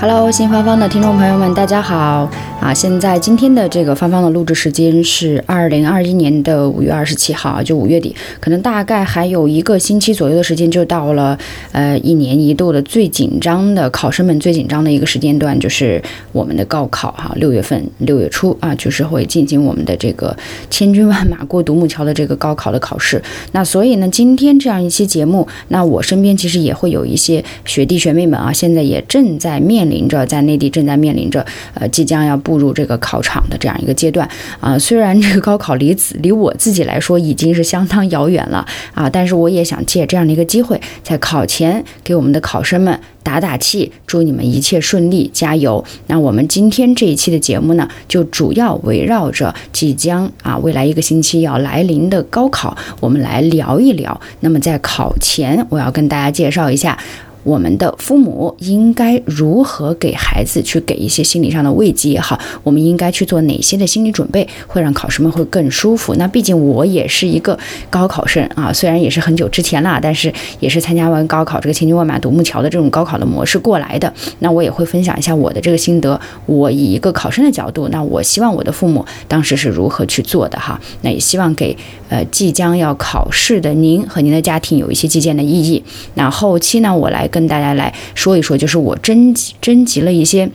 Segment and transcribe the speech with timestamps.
[0.00, 2.26] Hello，新芳芳的听众朋友们，大家好
[2.58, 2.72] 啊！
[2.72, 11.38] 现在今天的这个芳芳的录制时间是二零二一年的五月二十七号，就五月底，可能大概还有一个星期左右的时间就到了，
[11.72, 20.34] 呃，一年一度的最紧张的考生们最紧张的一个时间段，就是我们的高考哈，六月份六月初啊，就是会进行我们的这个
[20.70, 23.22] 千军万马过独木桥的这个高考的考试。
[23.52, 29.89] 那所以呢，今天这样一期节目，那我身边其实也会有一些学弟学妹们啊，现在也正在面。
[29.90, 34.28] 临着在内地正在面临着呃即将要步入这个考场的这样一个阶段
[34.60, 45.84] 啊，虽然这个高考离自离我自己来说已经是相当遥远了啊，但是我也想借这样的一个机会，在考前给我们的考生们打打气，祝你们一切顺利，加油！
[46.06, 54.18] 那我们今天这一期的节目呢，就主要围绕着即将啊未来一个星期要来临的高考，我们来聊一聊。
[54.40, 56.98] 那么在考前，我要跟大家介绍一下。
[57.42, 66.14] 我们的父母应该如何给孩子去给一些心理上的慰藉也好，我们应该去做哪些的心理准备，会让考生们会更舒服？
[66.16, 74.12] 那毕竟我也是一个高考生啊， 虽然也是很久之前了，但是也是参加完高考这个千军万马独木桥的这种高考的模式过来的。
[74.40, 76.20] 那我也会分享一下我的这个心得。
[76.46, 80.80] 我以一个考生的角度，那我希望我的父母当时是如何去做的哈？
[81.02, 81.76] 那也希望给
[82.10, 85.82] 呃即将要考试的您和您的家庭有一些借鉴的意义。
[86.16, 87.26] 那后期呢，我来。
[87.30, 90.50] 跟大家来说一说，就是我征集征集了一些。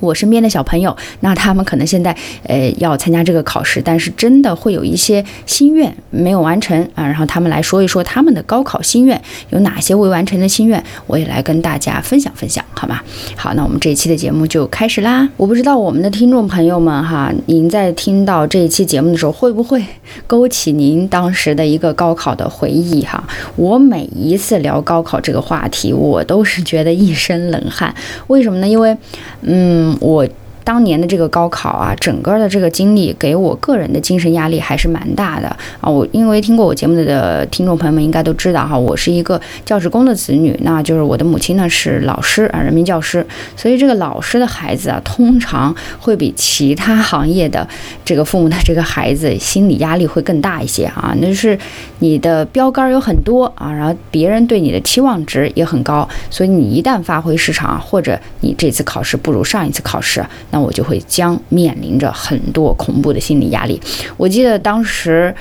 [0.00, 9.20] 我身边的小朋友，那他们可能现在呃要参加这个考试，但是真的会有一些心愿没有完成啊，然后他们来说一说他们的高考心愿
[9.50, 13.00] 有哪些未完成的心愿，我也来跟大家分享分享，好吗？
[13.36, 15.28] 好，那我们这一期的节目就开始啦。
[15.36, 19.84] 我不知道我们的听众朋友们哈，您在听到这一期节目的时候，会不会
[20.26, 23.22] 勾起您当时的一个高考的回忆哈？
[23.56, 27.94] 我每一次聊高考这个话题，我都是觉得一身冷汗，
[28.28, 28.68] 为什么呢？
[28.68, 28.96] 因为，
[29.42, 29.89] 嗯。
[30.00, 30.28] 我。
[30.64, 35.48] 当年的这个高考啊，整个的这个经历给我个人的精神压力还是蛮大的
[35.80, 35.88] 啊。
[35.90, 43.26] 我因为听过我节目的听众朋友们应该都知道哈，我是一个教职工的子女，那就是我的母亲呢是老师啊，人民教师，
[43.56, 47.66] 所以这个老师的孩子啊，通常会比其他行业的
[48.04, 51.14] 这个父母的这个孩子心理压力会更大一些啊。
[51.20, 51.58] 那就是
[52.00, 60.24] 你的标杆有很多啊，然后别人对你的期望值也很高，所以你一旦发挥失常，或者你这次考试不如上一次考试。
[60.50, 63.80] 那我就会将面临着很多恐怖的心理压力。
[64.16, 65.34] 我记得当时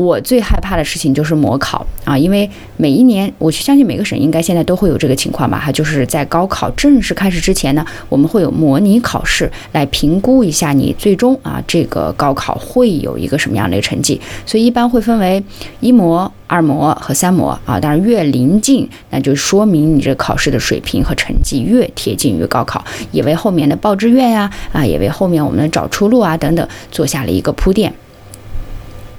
[0.00, 15.44] 我最害怕的事情就是模考啊，因为每一年，我相信每个省应该现在都会有这个情况吧，哈，就是在高考正式开始之前呢，我们会有模拟考试来评估一下你最终啊这个高考会有一个什么样的一个成绩，所以一般会分为
[15.80, 16.32] 一模。
[16.46, 27.94] 二模和三模啊，当然越临近，那就说明你这考试的水平和成绩越贴近于高考，也为后面的报志愿呀啊，也为后面我们的找出路啊等等做下了一个铺垫。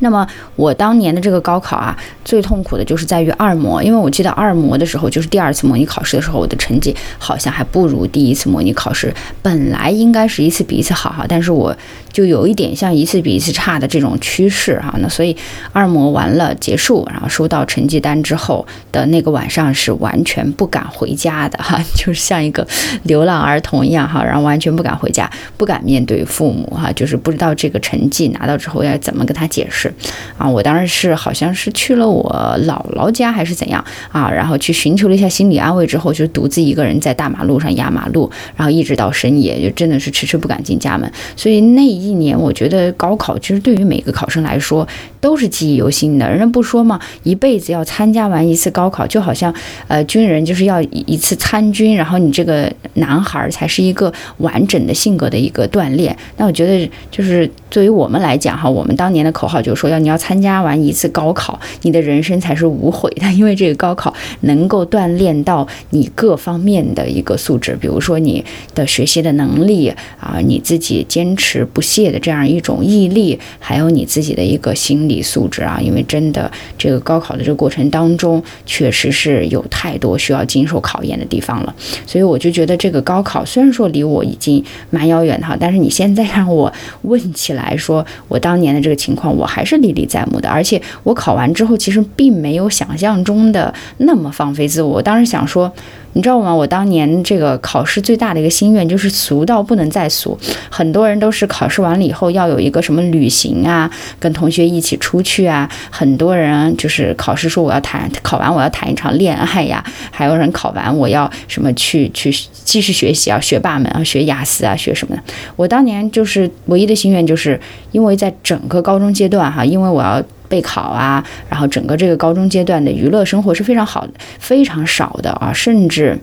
[0.02, 9.14] 那么我当年的这个高考啊，最痛苦的就是在于二模，因为我记得二模的时候，就是第二次模拟考试的时候，我的成绩好像还不如第一次模拟考试。
[9.42, 11.76] 本来应该是一次比一次好哈，但是我
[12.12, 14.94] 就有一点像一次比一次差的这种趋势哈。
[15.00, 15.36] 那所以
[15.72, 22.68] 二模完了结束，然后收到成绩单之后的那个晚上是完全不敢回家的哈， 就是像一个
[23.04, 29.91] 流浪儿童一样哈，然后完全不敢回家，不敢面对父母哈，就是不知道这个成绩拿到之后要怎么跟他解释。
[30.38, 32.30] 啊，我当时是好像是去了我
[32.68, 41.12] 姥姥家还是怎样啊，然后去寻求了一下心理安慰之后，就独自一个人在大马路上压马路，然后一直到深夜，就真的是迟迟不敢进家门。
[41.36, 44.88] 所以那一年，我觉得高考其实对于每个考生来说
[45.20, 46.30] 都是记忆犹新的。
[46.30, 49.54] 人家不说嘛，一辈子要参加完一次高考，就好像
[49.88, 56.16] 呃军人就是要一次参军，然后你这个男孩才是一个完整的性格的一个锻炼。
[56.38, 59.81] 那我觉得就是对于我们来讲哈，我们当年的口号就是。
[59.82, 68.46] 说要你要参加完一次高考，你的人生才是无悔的，因为这个高考能够锻炼到你各方面的一个素质，比如说你
[68.76, 81.74] 的学习的能力啊，你自己坚持不懈的这样一种毅力，还有你自己的一个心理素质啊，因为真的这个高考的这个过程当中，确实是有太多需要经受考验的地方了，
[82.06, 95.72] 所以我就觉得这个高考虽然说离我已经蛮遥远的哈，但是你现在让我问起来说我当年的这个情况，我还是是历历在目的，而且我考完之后其实并没有想象中的那么放飞自我，我当时想说。
[96.14, 96.54] 你知道吗？
[96.54, 100.38] 我当年这个考试最大的一个心愿就是俗到不能再俗。
[100.70, 105.70] 很多人都是考试完了以后要有一个什么旅行啊，跟同学一起出去啊。
[105.90, 109.84] 很多人就是考试说我要谈，考完我要谈一场恋爱呀。
[110.12, 112.32] 还有人考完我要什么去去
[112.66, 115.24] 继续学习啊，学霸们啊，学雅思啊，学什么的。
[115.56, 117.60] 我当年就是唯一的心愿，就是
[117.92, 120.22] 因为在整个高中阶段哈，因为我要。
[120.52, 126.20] 备考啊，然后整个这个高中阶段的娱乐生活是非常好的，非常少的啊，甚至。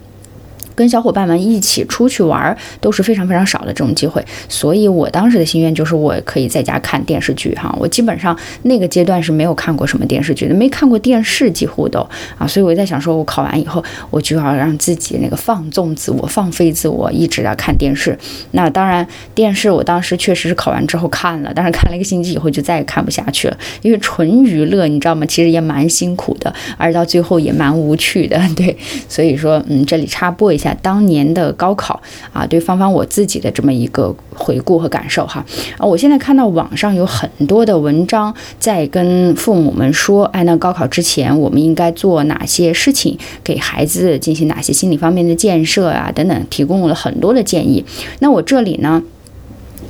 [0.79, 7.75] 跟小伙伴们一起出去玩都是非常非常少的这种机会，所以我当时的心愿就是我可以在家看电视剧哈。
[7.81, 11.99] 我基本上那个阶段是没有看过什么电视剧的，没看过电视几乎都
[12.39, 12.47] 啊。
[12.47, 18.17] 所以我在想说，我考完以后我就要让自己那个放纵自我、放飞自我，一直要看电视。
[18.53, 19.05] 那当然，
[19.35, 25.27] 电视我当时确实是考完之后看了，但是看了一个星期以后就再也看不下去了，因为纯娱乐，你知道吗？
[25.27, 28.41] 其实也蛮辛苦的，而到最后也蛮无趣的。
[28.55, 28.77] 对，
[29.09, 30.68] 所以说，嗯，这里插播一下。
[30.75, 32.01] 当年的高考
[32.33, 35.45] 啊，对芳芳我自己的这么一个回顾和感受哈
[35.77, 47.85] 啊，我现在看到网上有很多的文章在跟父母们说，哎，那高考之前我们应该做哪些事情，给孩子进行哪些心理方面的建设啊等等，提供了很多的建议。
[48.21, 49.03] 那我这里呢？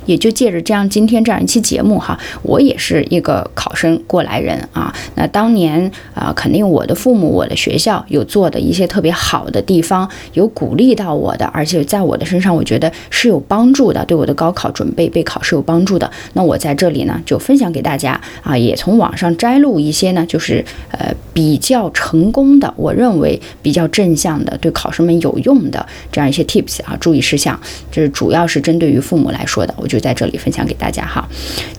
[0.09, 4.91] 也就借着这样今天这样一期节目哈，我也是一个考生过来人啊。
[5.13, 16.09] 那当年啊，肯定我的父母、我的学校有做的一些特别好的地方，有鼓励到我的，而且在我的身上，我觉得是有帮助的，对我的高考准备备考是有帮助的。
[16.33, 27.59] 那我在这里呢，就分享给大家啊，也从网上摘录一些呢，就是呃比较成功的，我认为比较正向的，对考生们有用的这样一些 tips 啊，注意事项，
[27.91, 31.27] 就是主要是针对于父母来说的，我觉在这里分享给大家哈，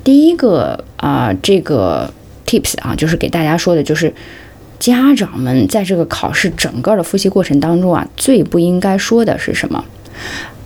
[0.04, 2.12] 第一个啊，这个
[2.46, 4.12] tips 啊，就是给大家说的，就是
[4.78, 9.84] 家长们在这个考试整个的复习过程当中啊，最不应该说的是什么？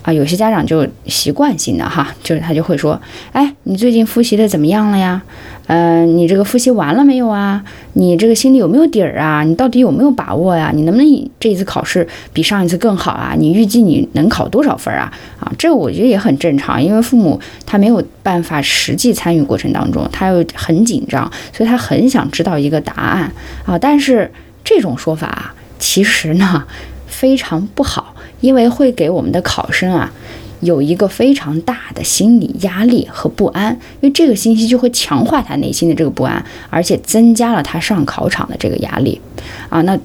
[0.05, 3.01] 啊，有些家长就习惯性的哈，就是他就会说，
[3.33, 5.23] 哎，你最近复习的怎么样了呀？
[5.67, 7.65] 嗯，你这个复习完了没有啊？
[7.95, 9.43] 你这个心里有没有底儿啊？
[9.43, 10.71] 你到底有没有把握呀？
[10.75, 13.35] 你能不能这一次考试比上一次更好啊？
[13.35, 15.11] 你预计你能考多少分啊？
[15.41, 23.33] 啊，这个我觉得也很正常，因为父母他没有办法实际参与过程当中，他又很紧张，所以他很想知道一个答案
[23.65, 23.79] 啊。
[23.79, 24.31] 但是
[24.63, 26.63] 这种说法其实呢
[27.19, 28.15] 非常不好。
[28.41, 30.13] 因为会给我们的考生啊
[30.61, 39.19] 有一个非常大的心理压力和不安，因为这个信息就会强化他内心的这个不安，而且增加了他上考场的这个压力
[39.71, 39.81] 啊。
[39.83, 39.99] 那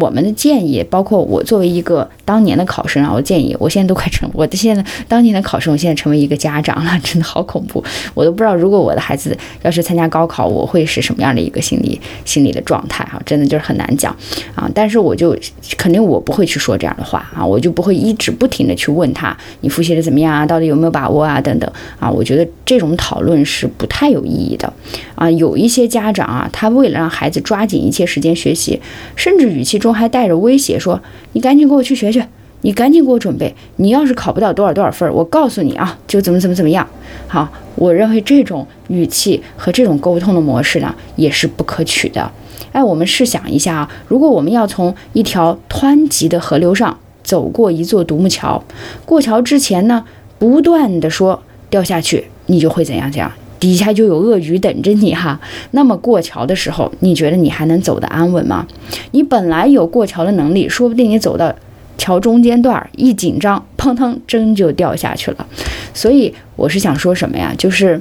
[0.00, 2.08] 我们的建议，包括我作为一个。
[2.26, 14.10] 当年的考生啊，我建议，我现在都快成，我的现在当年的考生，我现在成为一个家长了，真的好恐怖，我都不知道如果我的孩子要是参加高考，我会是什么样的一个心理心理的状态哈，真的就是很难讲
[14.54, 14.66] 啊。
[14.74, 15.36] 但是我就
[15.76, 21.70] 肯定我不会去说这样的话啊，我就不会一直不停的去问他，你复习的怎么样啊，到底有没有把握啊等等
[22.00, 24.72] 啊，我觉得这种讨论是不太有意义的
[25.14, 25.30] 啊。
[25.30, 28.80] 有一些家长啊，他为了让孩子抓紧一切时间学习，
[29.14, 30.98] 甚至语气中还带着威胁说，
[31.32, 32.10] 你赶紧给我去学。
[32.10, 32.24] 去，
[32.62, 33.54] 你赶紧给我准备。
[33.76, 36.88] 你要是考不到多少多少分，我告诉你啊，就怎么怎么怎么样。
[37.28, 42.30] 好，我认为这种语气和这种沟通的模式呢，也是不可取的。
[42.72, 48.64] 哎，我们试想一下啊，如果我们要从一条湍急的河流上走过一座独木桥，
[49.04, 50.02] 过桥之前呢，
[50.38, 53.30] 不断的说掉下去，你就会怎样怎样，
[53.64, 55.40] 底下就有鳄鱼等着你哈。
[55.70, 58.66] 那么过桥的时候，你觉得你还能走得安稳吗？
[59.12, 61.50] 你本来有过桥的能力，说不定你走到。
[61.96, 65.46] 桥中间段儿一紧张，砰腾，真就掉下去了。
[65.94, 67.54] 所以我是想说什么呀？
[67.56, 67.98] 就是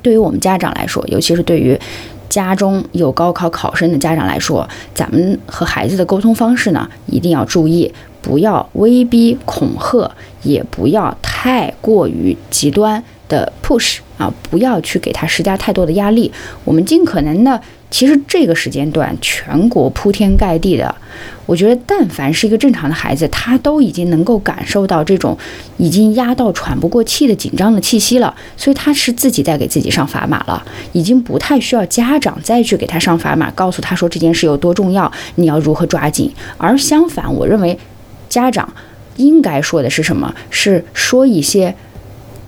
[0.00, 1.76] 对于我们家长来说，尤其是对于
[2.28, 7.92] 家中有高考考生的家长来说，咱们和孩子的沟通方式呢，一定要注意，
[8.22, 10.08] 不要威逼恐吓，
[10.42, 13.02] 也不要太过于极端。
[13.28, 16.32] 的 push 啊，不要去给他施加太多的压力。
[16.64, 20.92] 我们尽可能的，其实这个时间段全国铺天盖地的，
[21.46, 25.36] 我觉得但凡是一个正常的孩子，他都已经能够感受到这种
[25.76, 36.32] 已经压到喘不过气的紧张的气息了，所以他是自己在给自己上砝码了，已经不太需要家长再去给他上砝码，告诉他说这件事有多重要，你要如何抓紧。
[36.56, 37.78] 而相反，我认为
[38.28, 38.72] 家长
[39.16, 40.34] 应该说的是什么？
[40.50, 41.74] 是说一些。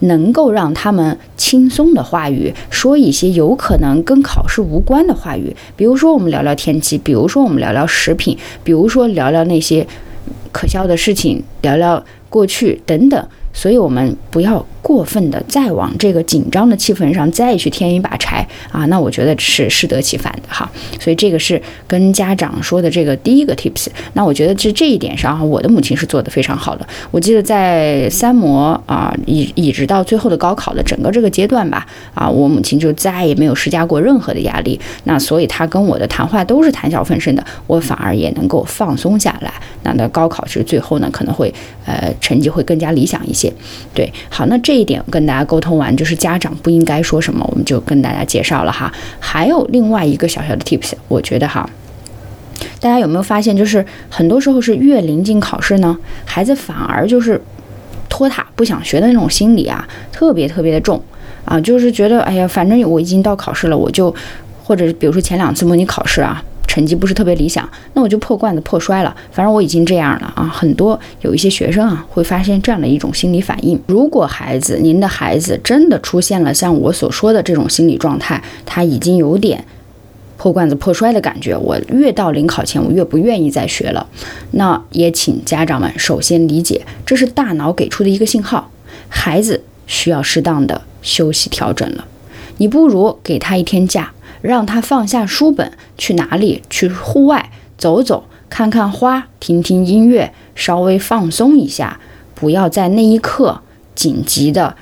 [0.00, 9.86] 能够让他们轻松的话语，说一些有可能跟考试无关的话语，比如说我们聊聊天气，比如说我们聊聊食品，比如说聊聊那些
[10.52, 13.28] 可笑的事情，聊聊过去等等。
[13.60, 18.86] 所以，我们不要过分的再往这个紧张的气氛上再去添一把柴啊！
[18.86, 20.66] 那我觉得是适得其反的哈。
[20.98, 23.88] 所以，这个是跟家长说的这个第一个 tips。
[24.14, 26.88] 那我觉得这这一点上，我的母亲是做的非常好的。
[27.10, 34.80] 我记得在三模啊，一一直到最后的高考的整个这个阶段吧，啊，我母亲就再也没有施加过任何的压力。
[35.04, 39.52] 那所以，她跟我的谈话都是谈笑风生的，我反而也能够放松下来。
[39.82, 41.52] 那那高考是最后呢，可能会
[41.84, 43.49] 呃成绩会更加理想一些。
[43.94, 48.92] 对，好，那这一点跟大家沟通完，就是家长不应该说什么，我们就跟大家介绍了哈。
[49.18, 51.68] 还有另外一个小小的 tips，我觉得哈，
[52.80, 57.40] 大家有没有发现，就是很多时候是越临近考试呢，孩子反而就是
[58.08, 61.02] 拖沓不想学的那种心理啊，特别特别的重
[61.44, 64.14] 啊，就是觉得哎呀，反正我已经到考试了，我就
[64.62, 66.42] 或者比如说前两次模拟考试啊。
[66.70, 69.12] 成绩不是特别理想，那我就破罐子破摔了。
[69.32, 73.76] 反正我已经这样了啊，很多有一些学生啊会发现这样的一种心理反应。
[73.88, 79.64] 如果孩子，您的孩子真的出现了像我所说的这种心理状态，他已经有点
[80.36, 84.06] 破罐子破摔的感觉，我越到临考前，我越不愿意再学了。
[84.52, 88.70] 那也请家长们首先理解，这是大脑给出的一个信号，
[89.08, 92.06] 孩子需要适当的休息调整了。
[92.58, 94.12] 你不如给他一天假。
[94.42, 96.62] 让他放下书本，去哪里？
[96.70, 102.00] 去户外走走，看看花，听听音乐，稍微放松一下。
[102.34, 103.60] 不要在那一刻
[103.94, 104.74] 紧急的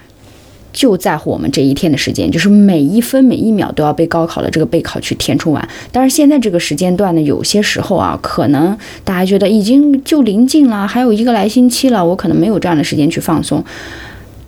[0.73, 5.69] 就在乎我们这一天的时间，就是每一分每一秒都要被高考的这个备考去填充完。
[5.91, 13.65] 但是现在这个时间段呢，有些时候啊，可能大家觉得已经就临近了，还有一个来星期了，我可能没有这样的时间去放松。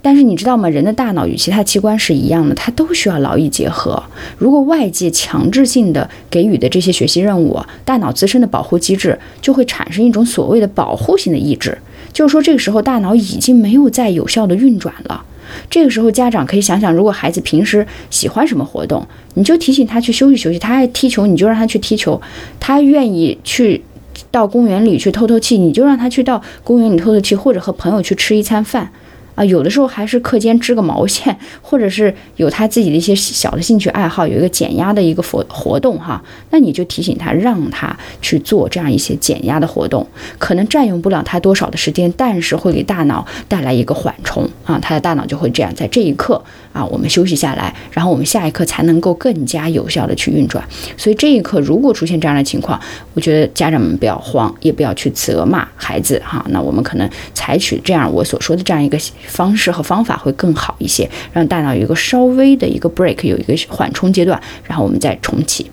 [0.03, 0.69] 但是你知道吗？
[0.69, 4.03] 人的大脑与其他器官是一样的，它都需要劳逸结合。
[4.39, 11.77] 如果外界强制性的给予的这些学习任务，大脑自身的保护机制就会产生一种所谓的保护性的意志，
[12.13, 15.23] 就是说这个时候大脑已经没有再有效的运转了。
[15.69, 20.59] 这个时候家长可以想想，如果孩子平时喜欢什么活动，你就提醒他去休息休息。
[20.59, 22.19] 他爱踢球，你就让他去踢球；
[22.59, 23.83] 他愿意去
[24.31, 28.91] 到公园里去透透气，你就让他去到公园里透透气，或者和朋友去吃一餐饭。
[29.41, 40.07] 啊，有的时候还是课间织个毛线，或者是有他自己的一些小的兴趣爱好，有一个减压的一个活活动哈，那你就提醒他，让他去做这样一些减压的活动，
[40.39, 46.43] 可能占用不了他多少的时间，但是会给大脑带来一个缓冲啊，他的大脑就会这样，在这一刻
[46.75, 50.63] 啊，我们休息下来，然后我们下一刻才能够更加有效的去运转。
[50.99, 52.79] 所以这一刻如果出现这样的情况，
[53.15, 58.99] 我觉得家长们不要慌，也不要去责骂孩子哈，那我们可能采取这样我所说的这样一个。
[59.31, 65.71] 方式和方法会更好一些，让大脑有一个稍微的一个 break，有一个缓冲阶段，然后我们再重启。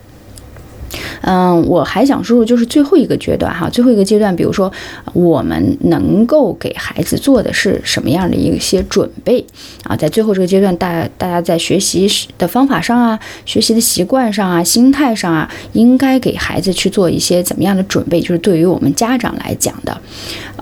[1.21, 4.71] 嗯，我还想说说，就是最后一个阶段哈，最后一个阶段，比如说
[5.13, 9.43] 我们能够给孩子做的是什么样的一些准备
[9.83, 9.95] 啊？
[9.95, 18.21] 在最后这个阶段，大大家在学习的方法上啊，学习的习惯上啊，心态上啊，应该给孩子去做一些怎么样的准备？
[18.21, 19.97] 就是对于我们家长来讲的，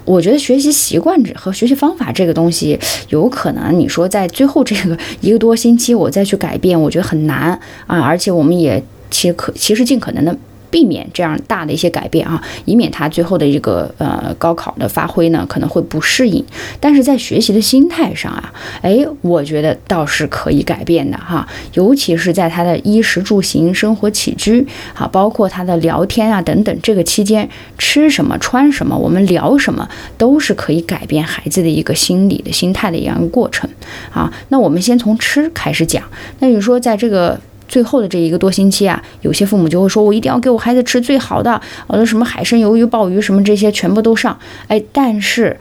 [0.06, 2.80] 我觉得学习习惯和学习方法这个东西，
[3.10, 8.82] 有可能你说在最后这个一个多星期我再去改变，我觉得很难啊，而且我们也。
[9.10, 10.38] 其实可，其实尽可能的
[10.72, 16.44] 避免这样大的一些改变啊，以免他最后的一个呃高考的发挥呢可能会不适应。
[16.82, 27.48] 但是在学习的心态上啊，哎，我觉得倒是可以改变的哈，尤其是在他的衣食住行、生活起居，啊，包括他的聊天啊等等，这个期间
[27.78, 33.70] 吃什么、穿什么，我们聊什么，都是可以改变孩子的一个心理的心态的一样过程
[34.12, 34.34] 啊。
[34.50, 36.04] 那我们先从吃开始讲，
[36.40, 37.40] 那你说在这个。
[37.68, 45.58] 最后的这一个多星期啊，有些父母就会说：“我一定要给我孩子吃最好的，我的什么海参、鱿鱼、鲍鱼什么这些全部都上。”哎，但是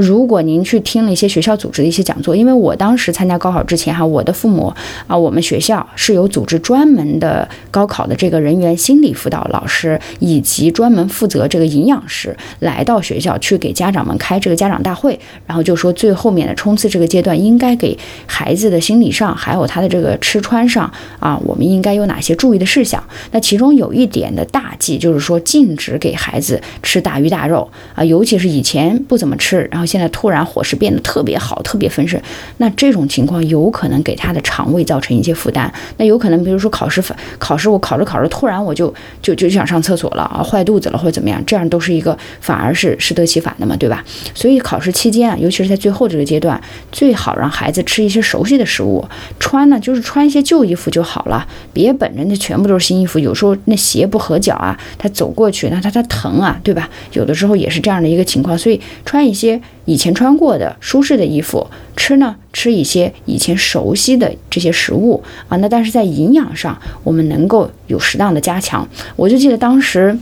[0.00, 4.72] 如果您去听了一些学校组织的一些讲座，因为我当时参加高考之前哈，我的父母
[5.06, 23.04] 啊，我们学校是有组织专门的高考的这个人员、心理辅导老师以及专门负责这个营养师来到学校去给家长们开这个家长大会，然后就说最后面的冲刺这个阶段应该给孩子的心理上还有他的这个吃穿上啊，我们应该有哪些注意的事项？
[23.32, 29.89] 那其中有一点的大忌就是说禁止给孩子吃大鱼大肉啊，尤其是以前不怎么吃，然后。
[29.90, 32.20] 现在突然伙食变得特别好，特别丰盛，
[32.58, 35.72] 那这种情况有可能给他的肠胃造成一些负担。
[35.96, 37.02] 那有可能，比如说考试
[37.38, 44.04] 考试我考着考着，突然我就就就想上厕所了啊，坏肚子了或者怎么样，这样都是一个反而是适得其反的嘛，对吧？
[44.32, 46.60] 所以考试期间啊，尤其是在最后这个阶段，
[46.92, 49.04] 最好让孩子吃一些熟悉的食物，
[49.40, 56.88] 穿呢就是穿一些旧衣服就好了，别本着那全部都是新衣服，有时候那鞋不合脚啊，他走过去那他他疼啊，对吧？
[57.14, 59.60] 有的时候也是这样的一个情况，所以穿一些。
[59.90, 61.66] 以前穿过的舒适的衣服，
[61.96, 68.86] 吃呢吃一些以前熟悉的这些食物啊，那但是在营养上，我们能够有适当的加强。
[69.16, 70.16] 我就记得当时，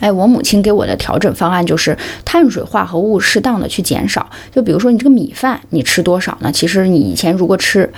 [0.00, 4.26] 哎，我母亲给我的调整方案就是碳水化合物适当的去减少。
[4.50, 6.50] 就比如说你这个米饭，你吃多少呢？
[6.50, 7.92] 其实你以前如果吃。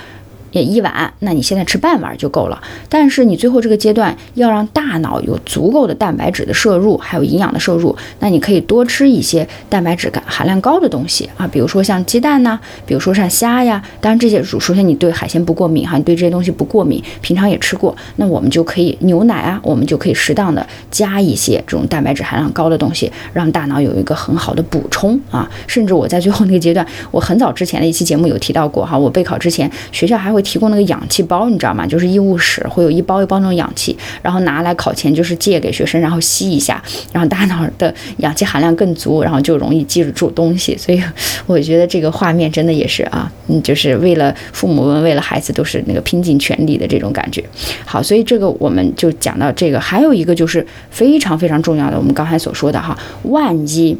[0.51, 2.61] 也一碗，那你现在吃半碗就够了。
[2.89, 13.81] 但是你最后这个阶段要让大脑有足够的蛋白质的摄入，还有营养的摄入，那你可以多吃一些蛋白质感含量高的东西啊，比如说像鸡蛋呐，比如说像虾呀。
[14.01, 25.49] 当然这些首先你对海鲜不过敏哈，你对这些东西不过敏，平常也吃过，那我们就可以牛奶啊，我们就可以适当的加一些这种蛋白质含量高的东西，让大脑有一个很好的补充啊。
[25.67, 30.40] 甚至我在最后那个阶段，我很早之前的一期节目有提到过哈，我备考之前学校还会。
[30.41, 31.85] 提供那个氧气包，你知道吗？
[31.85, 36.81] 就是医务室会有一包一包那种氧气，然后拿来考前就是借给学生，然后吸一下，
[37.11, 40.75] 然后大脑的氧气含量更足，然后就容易记住东西。
[40.77, 41.01] 所以
[41.45, 47.43] 我觉得这个画面真的也是啊，嗯，就是为了父母们，为了孩子，都是那个拼尽全力的这种感觉。
[47.85, 53.97] 好，所以这个我们就讲到这个，还有一个就是非常非常重要的，我们刚才所说的哈，万一。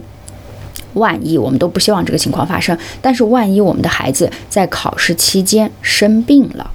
[0.94, 6.70] 万一我们都不希望这个情况发生，但是万一我们的孩子在考试期间生病了，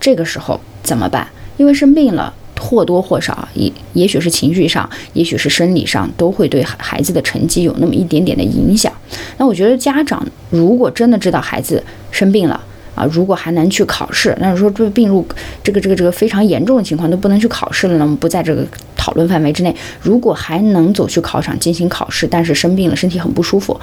[0.00, 1.26] 这个时候怎么办？
[1.56, 8.92] 因为生病了，或多或少也也许是情绪上，也许是生理上，都会对孩子的成绩有那么一点点的影响。
[9.36, 12.60] 那我觉得家长如果真的知道孩子生病了，
[12.94, 15.26] 啊，如果还能去考试，那说这病入
[15.62, 19.74] 这个这个这个非常严重的情况都不能去考试了，那么不在这个讨论范围之内。
[20.02, 23.80] 如果还能走去考场进行考试，但是生病了，身体很不舒服，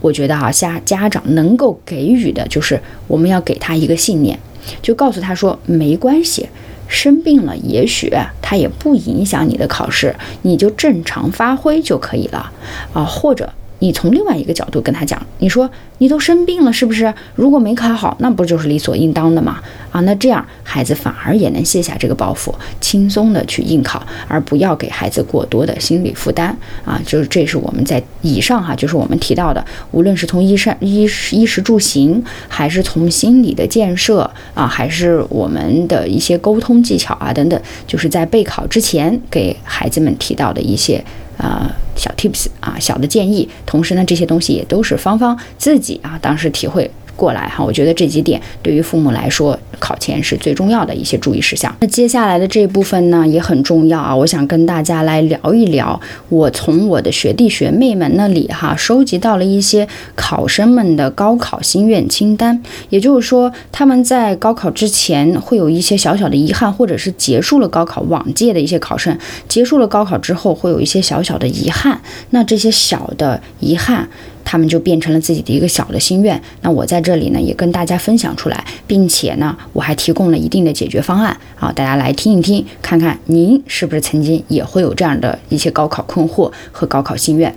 [0.00, 4.38] 我觉得哈，家家长能够给予的就是我们要给他一个信念，
[4.80, 6.48] 就告诉他说没关系，
[6.88, 8.10] 生病了也许
[8.40, 12.50] 他也不影响你的考试，你就正常发挥就可以了
[12.94, 13.52] 啊，或者。
[13.82, 17.12] 你从另外一个角度跟他讲，你说你都生病了，是不是？
[17.34, 19.60] 如果没考好，那不就是理所应当的吗？
[19.90, 27.00] 啊，那这样孩子反而也能卸下这个包袱，轻松的去应考，而不要给孩子过多的心理负担啊。
[27.04, 41.04] 就是这是我们在以上哈，就是我们提到的，无论是从衣衫衣衣食住行，还是从心理的建设啊，还是我们的一些沟通技巧啊等等，就是在备考之前给孩子们提到的一些。
[41.42, 46.90] 啊，小 tips 啊，小的建议，同时呢，这些东西也都是芳芳自己啊当时体会。
[47.14, 51.74] 过来哈，我觉得这几点对于父母来说，考前是最重要的一些注意事项。
[51.80, 62.62] 那接下来的这一部分呢，也很重要啊，我想跟大家来聊一聊，我从我的学弟学妹们那里哈，收集到了一些考生们的高考心愿清单。
[62.90, 69.18] 也就是说，他们在高考之前会有一些小小的遗憾，或者是结束了高考往届的一些考生，
[69.48, 72.00] 结束了高考之后会有一些小小的遗憾。
[72.30, 74.08] 那这些小的遗憾。
[74.44, 76.38] 他们就变成了自己的一个小的心愿。
[76.62, 81.36] 那我在这里呢，也跟大家分享出来，并且呢，我还提供了一定的解决方案。
[81.58, 87.54] 啊，大家来听一听，看看您是不是曾经也会有这样的一些高考困惑和高考心愿。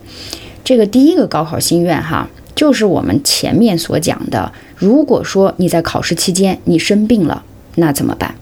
[0.64, 7.44] 这个第一个高考心愿哈，就是我们前面所讲的，如果说你在考试期间你生病了，
[7.76, 8.34] 那怎么办？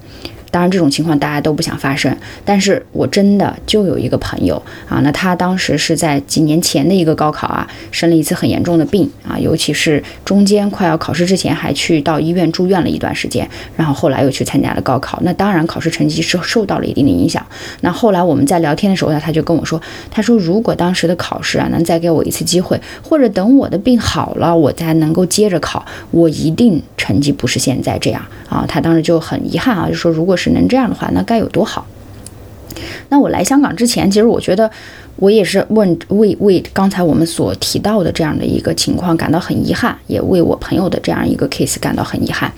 [0.53, 17.43] 当然，这种情况大家都不想发生，但是我真的就有一个朋友啊，那他当时是在几年前的一个高考啊，生了一次很严重的病啊，尤其是中间快要考试之前还去到医院住院了一段时间，然后后来又去参加了高考，那当然考试成绩是受到了一定的影响。
[17.81, 28.63] 那后来我们在聊天的时候呢，他就跟我说，他说如果当时的考试啊能再给我一次机会，或者等我的病好了，我再能够接着考，我一定成绩不是现在这样啊。
[28.67, 30.42] 他当时就很遗憾啊，就说如果是。
[30.43, 31.85] 是能这样的话，那该有多好！
[33.09, 34.69] 那我来香港之前，其实我觉得
[35.17, 42.51] 我也是问为为刚才我们所提到的这样的一个情况感到很遗憾，也为我朋友的这样一个 case 感到很遗憾。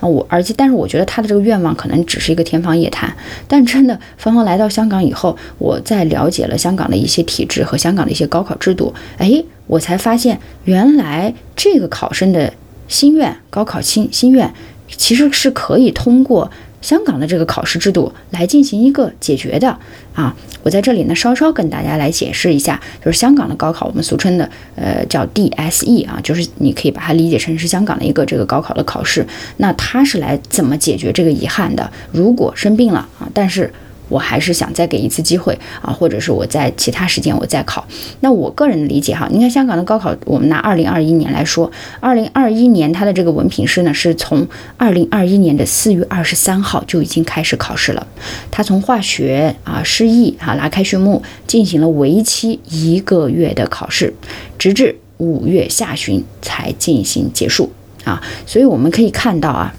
[0.00, 3.12] 那，我而且但是我觉得他的这个愿望可能只是一个天方夜谭。
[3.48, 12.52] 但真的，芳芳来到香港以后，我在了解了香港的一些体制和香港的一些高考制度，哎，我才发现原来这个考生的
[12.86, 14.54] 心愿，高考心心愿
[14.96, 16.48] 其实是可以通过。
[16.80, 19.76] 香港的这个考试制度来进行一个解决的
[20.14, 31.90] 啊，我在这里呢稍稍跟大家来解释一下，就是香港的高考，我们俗称的呃叫 DSE 啊，就是你可以把它理解成是香港的一个这个高考的考试，那它是来怎么解决这个遗憾的？
[32.12, 33.72] 如果生病了啊，但是。
[34.08, 37.86] 我还是想再给一次机会啊，或者是我在其他时间我再考。
[38.20, 48.06] 那我个人的理解哈，你看香港的高考，我们拿二零二一年来说，二零二一年它的这个文凭试呢，是从二零二一年的四月二十三号就已经开始考试了。
[48.50, 54.14] 它从化学啊、诗意啊拉开序幕，进行了为期一个月的考试，
[54.58, 57.72] 直至五月下旬才进行结束
[58.04, 58.22] 啊。
[58.46, 59.74] 所以我们可以看到啊。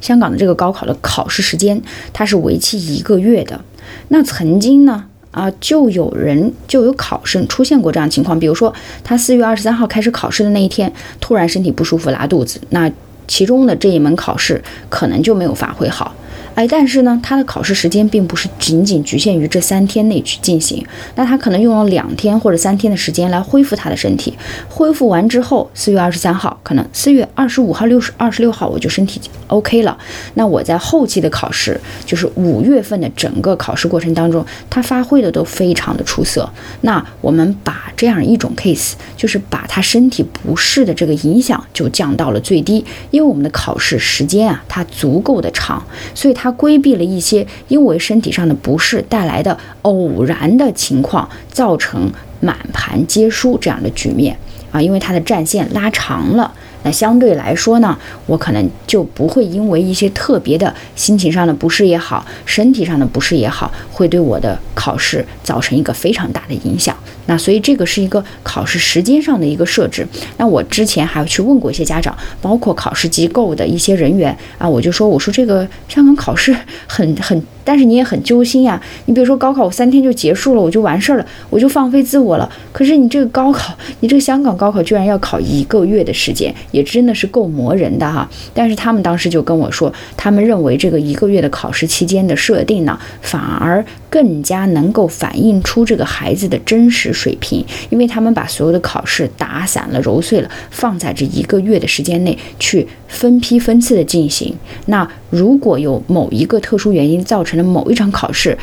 [0.00, 1.80] 香港的这个高考的考试时间，
[2.12, 3.60] 它是为期一个月的。
[4.08, 12.90] 那曾经呢，啊，就有人就有考生出现过这样情况，比如说他四月二十三号开始考试的那一天，突然身体不舒服拉肚子，那
[13.26, 16.14] 其中的这一门考试可能就没有发挥好。
[16.54, 24.36] 哎，但是呢，他的考试时间并不是仅仅局限于这三天内去进行，那他可能用了两天或者三天的时间来恢复他的身体。
[24.68, 29.96] 恢复完之后，四月二十三号，可能四月二十五号、六十二十六号，我就身体 OK 了。
[30.34, 36.48] 那我在后期的考试，就是五月份的整个考试过程当中，他发挥的都非常的出色。
[36.80, 45.82] 那我们把这样一种 case，就是把他身体不适的这个影响就降到了最低，因为我们的考试时间啊，它足够的长，
[46.18, 46.34] 所以。
[46.38, 52.08] 他规避了一些因为身体上的不适带来的偶然的情况，造成
[52.40, 54.36] 满盘皆输这样的局面
[54.70, 56.52] 啊，因为他的战线拉长了。
[56.90, 57.96] 相对来说呢，
[58.26, 66.96] 我可能就不会因为一些特别的心情上的不适也好，身体上的不适也好，会对我的考试造成一个非常大的影响。
[67.26, 70.06] 那所以这个是一个考试时间上的一个设置。
[70.38, 77.42] 那我之前还去问过一些家长，包括考试机构的一些人员啊，我就说，我说这个香港考试很很。
[77.68, 82.50] 但是你也很揪心呀，你比如说高考，我三天就结束了，我就完事儿了，我就放飞自我了。
[82.72, 88.26] 可是你这个高考，你这个香港高考居然要考一个月的时间，也真的是够磨人的哈。
[88.54, 104.54] 但是他们当时就跟我说，他们认为这个一个月的考试期间的设定呢，反而更加能够反映出这个孩子的真实水平，因为他们把所有的考试打散了、揉碎了，放在这一个月的时间内去分批分次的进行。
[104.86, 108.56] 那如果有某一个特殊原因造成的某一场考试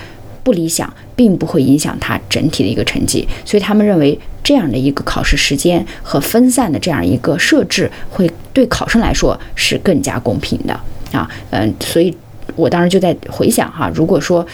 [0.44, 10.74] 不理想，并不会影响他整体的一个成绩，所以他们认为这样的一个考试时间和分散的这样一个设置，会对考生来说是更加公平的
[11.12, 11.30] 啊。
[11.50, 12.16] 嗯，所以
[12.56, 14.46] 我当时就在回想哈，如果说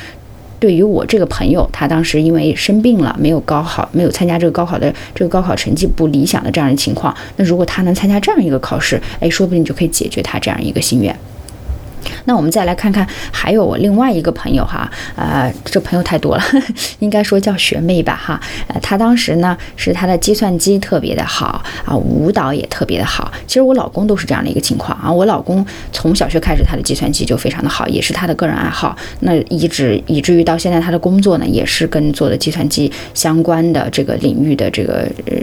[0.62, 11.18] 对于我这个朋友，他当时因为生病了，没有高考，没有参加这个高考的这个高考成绩不理想的这样的情况，那如果他能参加这样一个考试，哎，说不定就可以解决他这样一个心愿。
[12.26, 16.44] 那我们再来看看，还有我另外一个朋友哈，呃，这朋友太多了，
[17.00, 23.32] 应该说叫学妹吧哈，呃，她当时呢是她的计算机特别的好啊，舞蹈也特别的好。
[23.48, 28.96] 其实我老公都是这样的一个情况啊，我老公从小学开始他的计算机就非常的好，也是他的个人爱好。
[29.22, 35.34] 那一直以至于到现在他的工作呢，也是跟做的计算机相关的这个领域的这个呃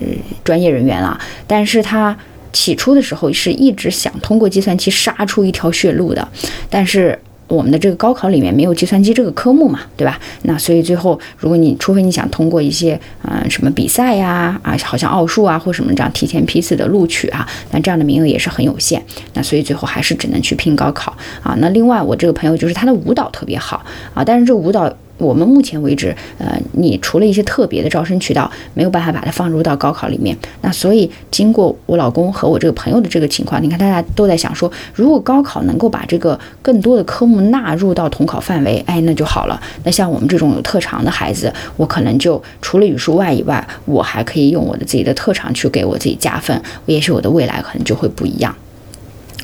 [0.44, 1.18] 专业人员了。
[1.46, 2.16] 但是他。
[2.52, 6.26] 起初的时候是一直想通过计算机杀出一条血路的，
[6.68, 10.20] 但是我们的这个高考里面没有计算机这个科目嘛，对吧？
[10.42, 19.02] 那所以最后，如果你除非你想通过一些嗯什么比赛呀啊，好像奥数啊或什么这样提前批次的录取啊，那这样的名额也是很有限。
[19.32, 21.56] 那所以最后还是只能去拼高考啊。
[21.58, 23.82] 那另外我这个朋友就是他的舞蹈特别好
[24.12, 24.94] 啊，但是这舞蹈。
[25.18, 30.36] 我们目前为止，呃，你除了一些特别的招生渠道，没有办法把它放入到高考里面。
[30.62, 39.60] 那所以，经过我老公和我这个朋友的这个情况，你看大家都在想说，如果高考能够把这个更多的科目纳入到统考范围，哎，那就好了。
[39.84, 48.54] 那像我们这种有特长的孩子，我可能就除了语数外以外，我还可以用我的自己的特长去给我自己加分，也许我的未来可能就会不一样。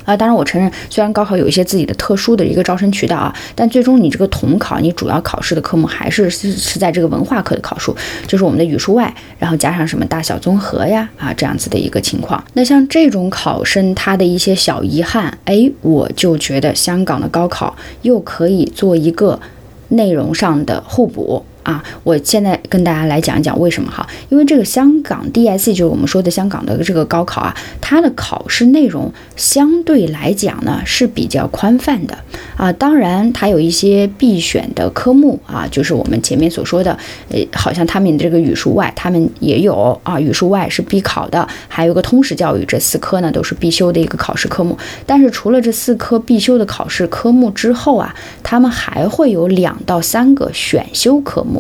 [0.05, 12.43] 啊，当然我承认，虽然高考有一些自己的特殊的一个招生渠道啊，但最终你这个统考，你主要考试的科目还是是是在这个文化课的考数，就是我们的语数外，然后加上什么大小综合呀啊这样子的一个情况。
[12.53, 19.41] 那像这种考生他的一些小遗憾，哎，我就觉得香港的高考又可以做一个
[19.89, 21.45] 内容上的互补。
[21.65, 32.17] 啊，我现在跟大家来讲一讲为什么哈，因为这个香港 DSE 就是我们说的香港的这个高考啊，它的考试内容相对来讲呢是比较宽泛的。
[32.57, 36.97] 啊，当然它有一些必选的科目啊，就是我们前面所说的，
[37.31, 51.54] 呃，好像他们这个语数外他们也有啊，语数外是必考的，还有个通识教育这四科呢都是必修的一个考试科目，但是除了这四科必修的考试科目之后啊，他们还会有两到三个选修科目。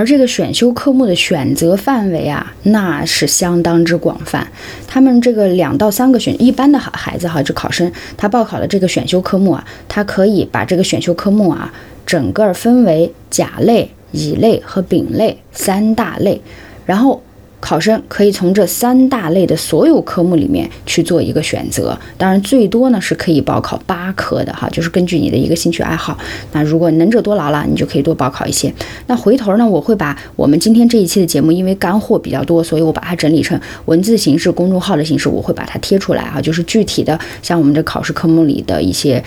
[0.00, 4.48] 而这个选修科目的选择范围啊，那是相当之广泛。
[4.86, 11.70] 他们这个两到三个选一般的孩孩子哈，就考生他报考的这个选修科目啊，他可以把这个选修科目啊，
[12.06, 16.40] 整个分为甲类、乙类和丙类三大类，
[16.86, 17.22] 然后。
[17.60, 26.18] 考生可以从这三大类的所有科目里面去做一个选择，当然最多呢是可以报考八科的哈，就是根据你的一个兴趣爱好。
[26.52, 28.72] 那如果能者多劳了，你就可以多报考一些。
[29.06, 39.22] 那回头呢，我会把我们今天这一期的节目，因为干货比较多，所以我把它整理成文字形式、公众号的形式，我会把它贴出来哈，就是具体的像我们这考试科目里的一些。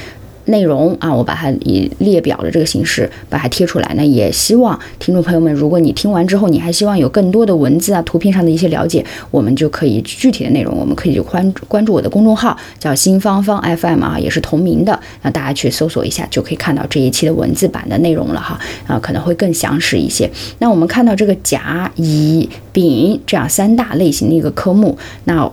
[0.45, 3.93] 内容啊，我把它以列表的这个形式把它贴出来。
[3.95, 14.99] 那也希望听众朋友们，如果你听完之后，你还希望有更多的文字啊、图片上的一些了解，我们就可以具体的内容，我们可以关关注我的公众号，叫新芳芳 FM 啊，也是同名的。
[15.21, 18.59] 那大家去搜索一下，就可以看到这一期的文字版的内容了哈。
[18.87, 20.29] 啊，可能会更详实一些。
[20.59, 25.49] 那我们看到这个甲、乙、丙这样三大类型的一个科目，那。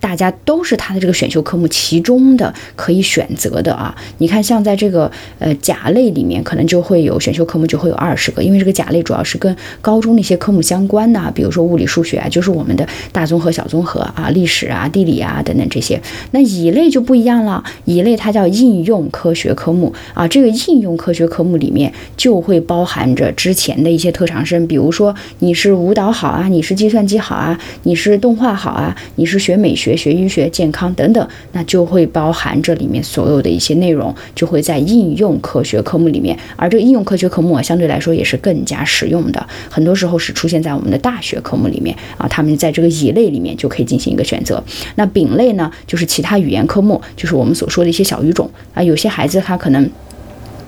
[0.00, 3.94] 大家都是它的这个选修科目其中的可以选择的啊！
[4.18, 16.00] 你看，像在这个呃甲类里面，可能就会有选修科目就会有二十个，因为这个甲类主要是跟高中那些科目相关的，比如说物理、数学啊，就是我们的大综合、小综合啊，历史啊、地理啊等等这些。
[16.30, 29.89] 那乙类就不一样了，乙类它叫应用科学科目啊，这个应用科学科目里面就会包含着之前的一些特长生，比如说你是舞蹈好啊，你是计算机好啊，你是动画好啊，你是学美学。
[29.96, 36.36] 学学医学、健康等等，那就会包含这里面所有的一些内容，就会在应用科学科目里面。
[36.56, 42.26] 而这个应用科学科目啊，相对来说也是更加实用的，很多时候是出现在我们的大学科目里面啊。
[42.26, 44.62] 他们在这个乙类里面就可以进行一个选择。
[44.96, 48.82] 那丙类呢，就是其他语言科目，就是我们所说的一些小语种啊。
[48.82, 49.88] 有些孩子他可能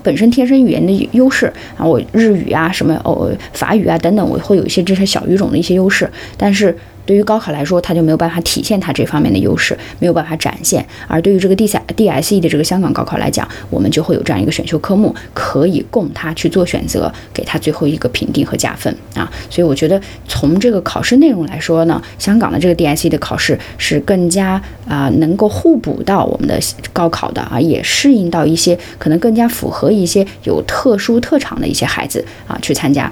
[0.01, 6.77] 本身天生语言的优势啊，我日语啊、什么哦法语啊等等，我会有一些这些小语种的一些优势，但是。
[7.05, 10.85] 对于高考来说，他就没有办法体现他这方面的优势，没有办法展现。
[11.07, 19.29] 而对于这个 D 三 DSE 的这个香港高考来讲，我们就会有这样一个选修科目，可以供他去做选择，给他最后一个评定和加分啊。
[19.49, 26.59] 所以我觉得从这个考试内容来说呢，香港的这个 DSE 的考试是更加啊能够互补到我们的
[26.93, 33.11] 高考的啊，也适应到一些可能更加符合一些有特殊特长的一些孩子啊去参加。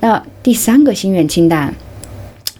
[0.00, 1.74] 那第三个心愿清单。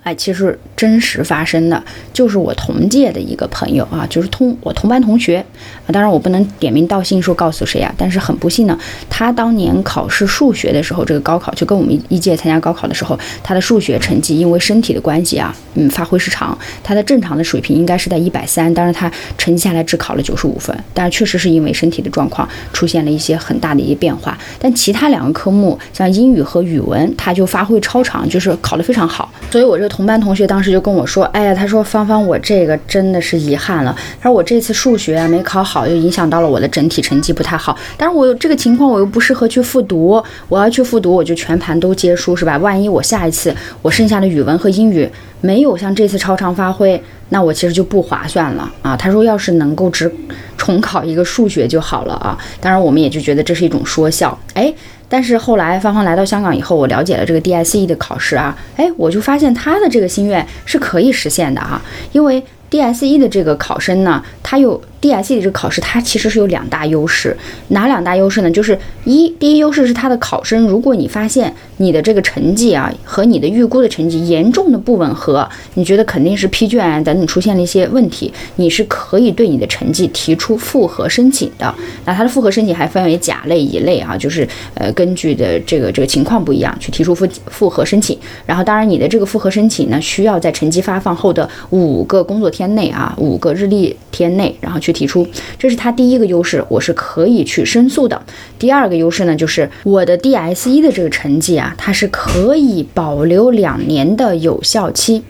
[0.05, 5.38] 哎，其实真实发生的，就是我同届的一个朋友啊，就是同我同班同学
[5.87, 5.88] 啊。
[5.90, 24.37] 当然我不能点名道姓说告诉谁啊，但是很不幸呢，他当年考试数学的时候，这个高考就跟我们一届参加高考的时候，他的数学成绩因为身体的关系啊，嗯，发挥失常，他的正常的水平应该是在一百三，但是他成绩下来只考了九十五分，但是确实是因为身体的状况出现了一些很大的一些变化。
[24.59, 29.95] 但其他两个科目，像英语和语文，他就发挥超常，就是考得非常好，所以我这个。
[29.95, 33.95] 同班同学当时就跟我说：“哎呀，他说芳芳，我这个真的是遗憾了。
[34.21, 37.79] 他说我这次数学没考好，又影响到了我的整体成绩不太好。
[37.97, 42.59] 但是我这个情况我又不适合去复读，我要去复读，我就全盘都接书，是吧？
[42.59, 45.09] 万一我下一次我剩下的语文和英语
[45.40, 48.97] 没有像这次超常发挥，那我其实就不划算了啊。
[48.97, 50.12] 他说要是能够只
[50.59, 52.37] 重考一个数学就好了啊。
[52.61, 54.75] 当然我们也就觉得这是一种说笑，哎。”
[55.14, 64.83] 但是后来芳芳来到香港以后，我了解了这个 DSE 的考试啊，哎，我就发现她的这个心愿是可以实现的哈，因为 DSE 的这个考生呢，他又。
[65.05, 67.37] DSE 的这个考试，它其实是有两大优势，
[67.69, 68.51] 哪两大优势呢？
[68.51, 81.75] 就是一，第一优势是它的考生，如果你发现你的这个成绩啊和你的预估的成绩严重的不吻合，你觉得肯定是批卷等等出现了一些问题，你是可以对你的成绩提出复核申请的。
[82.07, 88.19] 那它的复核申请还分为甲类、乙类啊，就是呃根据的这个这个情况不一样去提出复复核申请。
[88.47, 94.93] 然后当然你的这个复核申请呢，需要在成绩发放后的五个工作天内啊，五个日历天内，然后去。
[94.94, 95.26] 提出，
[95.59, 98.22] 这是他第一个优势，我是可以去申诉的。
[98.59, 105.22] 第二个优势呢，就是我的 DSE 的这个成绩啊，它是可以保留两年的有效期。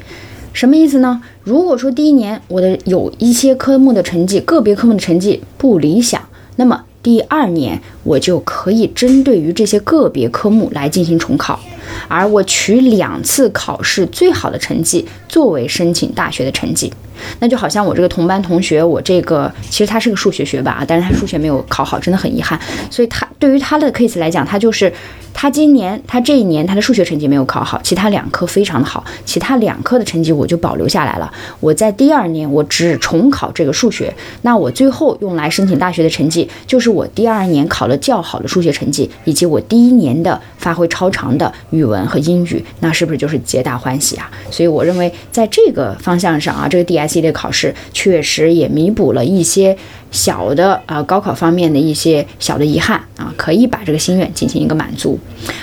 [0.53, 1.21] 什么意思呢？
[1.43, 6.23] 如果说第一年我的有一些科目的成绩，个别科目的成绩不理想，
[6.55, 11.59] 那么第二年我就可以针对于这些个别科目来进行重考，
[12.09, 16.93] 而我取两次考试最好的成绩作为申请大学的成绩。
[17.39, 22.59] 那就好像我这个同班同学，我这个其实他是个数学学霸啊，但是他数学没有考好，真的很遗憾。
[22.91, 24.93] 所以他对于他的 case 来讲，他就是
[25.33, 31.33] 他今年他这一年他的数学成绩没有考好，其他两科非常的好，其他两科的成绩我就保留下来了。
[31.61, 44.31] 我在第二年我只重考这个数学，那我最后用来申请大学的成绩就是我第二年考了较好的数学成绩，以及我第一年的发挥超常的语语文和英语，那是不是就是皆大欢喜啊？
[44.51, 49.77] 所以我认为在这个方向上啊，这个 DSE 的考试确实也弥补了一些
[50.11, 55.19] 小的啊高考方面的一些小的遗憾啊，可以把这个心愿进行一个满足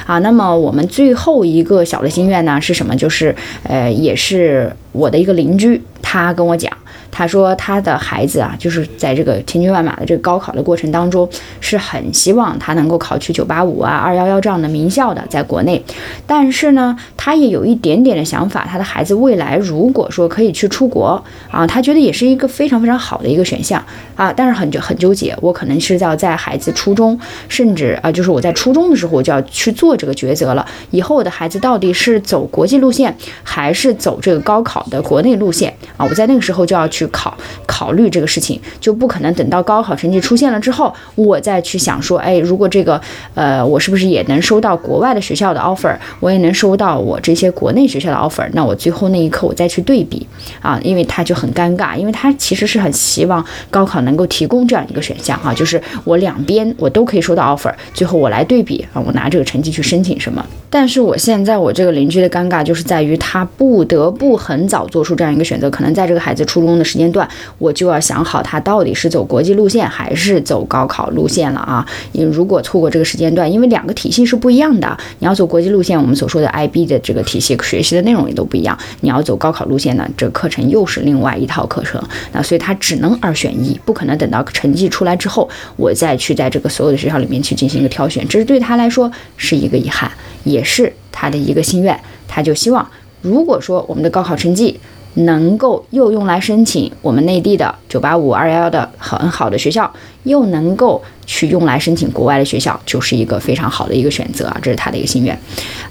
[0.05, 0.19] 啊。
[0.19, 2.95] 那么我们最后一个小的心愿呢是什么？
[2.95, 6.71] 就是呃，也是我的一个邻居，他跟我讲。
[7.11, 15.83] 他说他的孩子啊，就是在这个千军万马的这个高考的过程当中，是很希望他能够考取九八五啊、二幺幺这样的名校的，在国内。
[16.25, 21.21] 但是呢，他也有一点点的想法，他的孩子未来如果说可以去出国
[21.51, 23.83] 啊，他觉得也是一个非常非常好的一个选项
[24.15, 24.31] 啊。
[24.31, 27.19] 但是很很纠结，我可能是要在孩子初中，
[27.49, 30.65] 甚至啊，就是我在初中的时候我就要去做这个抉择了。
[30.91, 36.05] 以后我的孩子到底是走国际路线，还是走这个高考的国内路线啊？
[36.09, 37.00] 我在那个时候就要去。
[37.01, 37.35] 去考
[37.65, 43.01] 考虑这个事情，就不可能等到高考成绩出现了之后，我再去想说，哎，如果这个，
[43.33, 48.47] 呃，我是不是也能收到国外的学校的 offer，我也能收到我这些国内学校的 offer？
[48.53, 50.27] 那我最后那一刻我再去对比
[50.61, 60.45] 啊，因为他就很尴尬，因为他其实是很希望高考能够提供这样一个选项哈，就是我两边我都可以收到 offer，最后我来对比啊，我拿这个成绩去申请什么？
[60.69, 67.27] 但是我现在我这个邻居的尴尬就是在于他不得不很早做出这样一个选择，可能在这个孩子初中的时间段，
[67.57, 71.85] 我就要想好他到底是走国际路线还是走高考路线了啊！
[72.11, 82.01] 因为如果错过这个时间段，因为两个体系是不一样的，你要走国际路线，我们所说的 IB 的这个体系学习的内容也都不一样；你要走高考路线呢，这课程又是另外一套课程。
[82.33, 90.11] 那所以他只能二选一，不可能等到成绩出来之后，我再去在这个所有的学校里面去进行一个挑选，这是对他来说是一个遗憾。
[90.43, 91.95] 也是他的一个心愿，
[92.27, 92.89] 他就希望，
[93.21, 94.79] 如果说我们的高考成绩
[95.15, 99.91] 能够又用来申请我们内地的九八五二幺幺的很好的学校，
[100.23, 105.37] 又能够去用来申请国外的学校，就是一个非常好的一个选择啊，这是他的一个心愿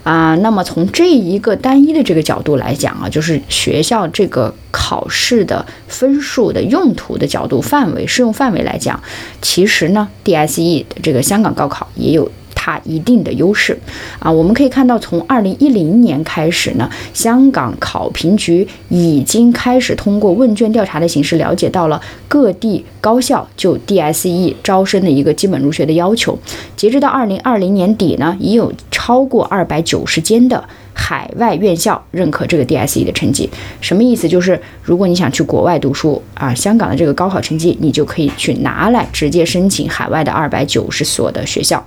[0.03, 0.35] 啊。
[0.37, 8.99] 那么从这一个单一的这个角度来讲啊，就是学校这个考试的分数的用途的角度范围适用范围来讲，
[9.43, 12.31] 其实呢，DSE 的这个香港高考也有。
[12.63, 13.75] 它一定的优势
[14.19, 26.39] 啊，我们可以看到，从二零一零年开始呢，香港考评局已经开始通过问卷调查的形式了解到了各地高校就 DSE 招生的一个基本入学的要求。
[26.77, 30.63] 截止到二零二零年底呢，已有超过二百九十间的。
[31.01, 33.49] 海外院校认可这个 DSE 的成绩，
[33.81, 34.29] 什么意思？
[34.29, 41.83] 就是如果你想去国外读书啊，香港的这个高考成绩，你就可以去拿来直接申请海外的二百九十所的学校。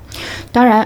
[0.51, 0.85] 当然，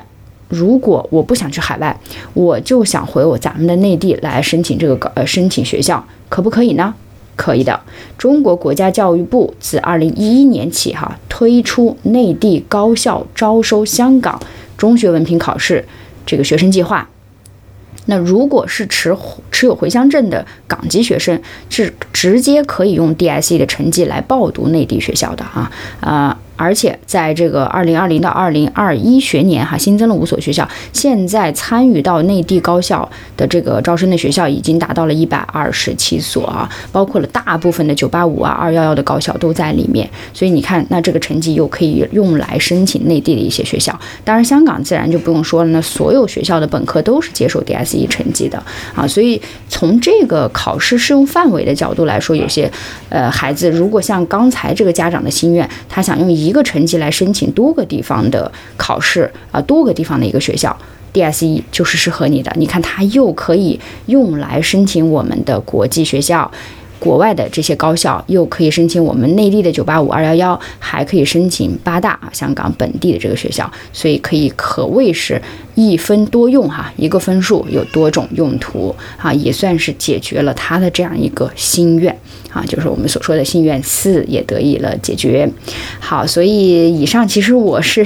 [0.49, 1.97] 如果我不想去海外，
[2.33, 6.93] 我就想回我咱们的内地来申请这个呃申请学校，可不可以呢？
[7.37, 7.79] 可以的。
[8.17, 14.39] 中国国家教育部自二零一一年起哈推出内地高校招收香港
[14.77, 15.85] 中学文凭考试
[16.25, 17.07] 这个学生计划。
[18.07, 19.15] 那如果是持
[19.51, 21.39] 持有回乡证的港籍学生，
[21.69, 26.37] 是直接可以用 DSE 的成绩来报读内地学校的啊啊。
[26.57, 30.67] 而且在这个二零二零到二零二一学年，哈，新增了五所学校。
[30.91, 40.09] 现在参与到内地高校的这个招生的学校已经达到了一百二十七所啊，包括了大部分的九八五啊、二幺幺的高校都在里面。
[40.33, 43.97] 所以你看，那这个成绩又可以用来申请内地的一些学校。
[44.25, 48.61] 当然，香港自然就不用说了，那所有学校的本科都是接受 DSE 成绩的
[48.95, 49.07] 啊。
[49.07, 49.39] 所以
[49.69, 52.69] 从这个考试适用范围的角度来说，有些
[53.09, 60.75] 呃孩子如果像刚才这个家长的心愿，他想用一一个成绩来申请多个地方的考试啊，多个地方的一个学校
[61.13, 62.51] ，DSE 就是适合你的。
[62.55, 66.49] 你看，它又可以用来申请我们的国际学校。
[66.99, 75.39] 国外的这些高校又可以申请我们内地的九八五二幺幺，还可以申请八大啊香港本地的这个学校，所以可以可谓是
[75.75, 82.17] 一分多用哈，一个分数有多种用途啊，也算是解决了他的这样一个心愿
[82.57, 85.47] 啊，就是我们所说的心愿四也得以了解决。
[85.99, 88.03] 好，所以以上其实我是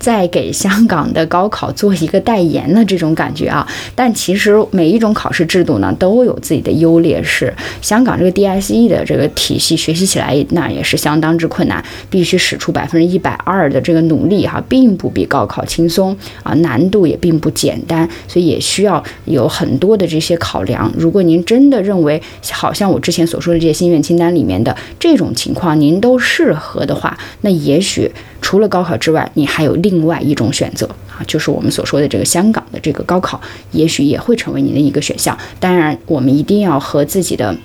[0.00, 8.32] 在给香港的高考做一个代言的这种感觉啊，但其实每一种考试制度呢都有自己的优劣势，香港这个。
[8.32, 20.90] DSE 的这个体系学习起来，那也是相当之困难，必须使出百分之一百二的这个努力哈，并不比高考轻松啊，难度也并不简单，所以也需要有很多的这些考量。
[20.96, 33.40] 如果您真的认为，好像我之前所说的这些心愿清单里面的这种情况，您都适合的话，那也许除了高考之外，你还有另外一种选择啊，就是我们所说的这个香港的这个高考，
[33.70, 35.38] 也许也会成为您的一个选项。
[35.60, 37.56] 当然，我们一定要和自己的。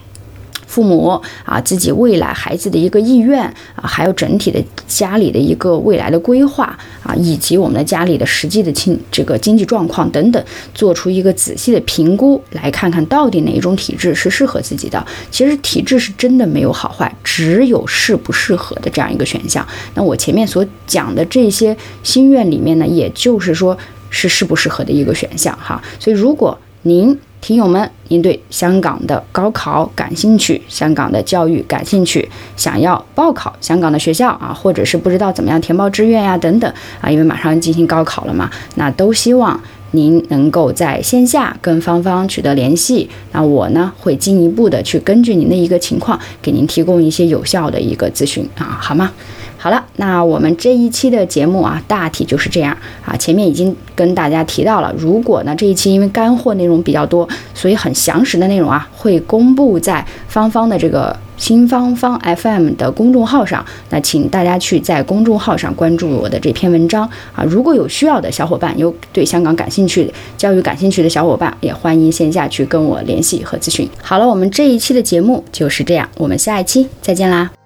[0.67, 3.41] 父母啊，自己未来孩子的一个意愿
[3.75, 10.43] 啊，还有整体的家里的一个未来的规划啊，以及我们的家里的实际的经这个经济状况等等，
[10.75, 15.03] 做出一个仔细的评估，来看看到底哪一种体质是适合自己的。
[15.31, 19.65] 其实体质是真的没有好坏，只有适不适合的这样一个选项。
[19.95, 23.77] 那我前面所讲的这些心愿里面呢，也就是说
[24.09, 25.81] 是适不适合的一个选项哈。
[25.99, 27.17] 所以如果您
[27.47, 36.69] 听友们，您对香港的高考感兴趣，香港的教育感兴趣，想要报考香港的学校啊，或者是不知道怎么样填报志愿呀等等
[36.99, 39.57] 啊，因为马上进行高考了嘛，那都希望
[39.91, 49.09] 您能够在线下跟芳芳取得联系，那我呢会进一步的去根据您的一个情况，给您提供一些有效的一个咨询啊，好吗？
[49.57, 53.15] 好了，那我们这一期的节目啊，大体就是这样啊。
[53.17, 63.65] 前面已经跟大家提到了，如果呢这一期因为干货内容比较多，所以很详实的内容啊，会公布在芳芳的这个新芳芳 FM 的公众号上。
[63.89, 67.43] 那请大家去在公众号上关注我的这篇文章啊。
[67.43, 73.89] 如果有需要的小伙伴，有对香港感兴趣、教育感兴趣的小伙伴，也欢迎线下去跟我联系和咨询。
[74.03, 77.56] 好了，我们这一期的节目就是这样，我们下一期再见啦。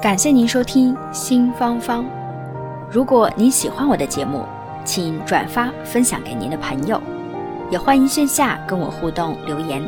[0.00, 2.06] 感谢您收听新芳芳。
[2.88, 4.44] 如果您喜欢我的节目，
[4.84, 7.02] 请转发分享给您的朋友，
[7.68, 9.82] 也欢迎线下跟我互动留言。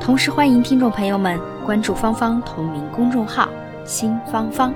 [0.00, 3.48] 同时欢迎听众朋友们关注芳芳同名公众号
[3.86, 4.74] “新芳芳”。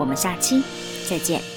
[0.00, 0.60] 我们下期
[1.08, 1.53] 再见。